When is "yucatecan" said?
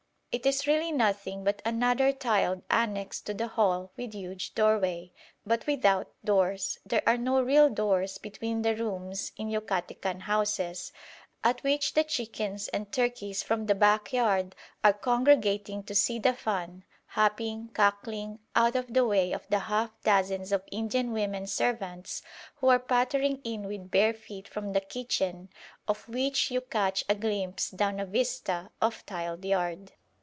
9.49-10.21